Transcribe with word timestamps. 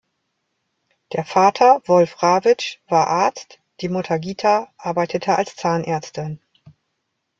Der 1.13 1.23
Vater 1.25 1.83
Wolf 1.85 2.23
Rawitsch 2.23 2.79
war 2.87 3.05
Arzt, 3.05 3.59
die 3.81 3.87
Mutter 3.87 4.17
Gita, 4.17 4.73
arbeitete 4.77 5.35
als 5.37 5.55
Zahnärztin. 5.55 6.39